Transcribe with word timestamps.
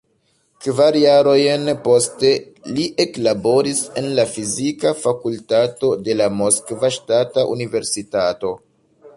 Kvar 0.67 0.95
jarojn 0.99 1.67
poste, 1.83 2.31
li 2.77 2.87
eklaboris 3.05 3.83
en 4.03 4.09
la 4.21 4.27
Fizika 4.33 4.95
Fakultato 5.05 5.93
de 6.09 6.19
la 6.23 6.33
Moskva 6.41 6.95
Ŝtata 6.99 7.49
Universitato. 7.59 8.57